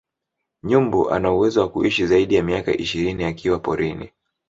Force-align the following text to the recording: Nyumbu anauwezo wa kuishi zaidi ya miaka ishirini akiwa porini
Nyumbu 0.63 1.09
anauwezo 1.11 1.61
wa 1.61 1.69
kuishi 1.69 2.07
zaidi 2.07 2.35
ya 2.35 2.43
miaka 2.43 2.77
ishirini 2.77 3.23
akiwa 3.23 3.59
porini 3.59 4.11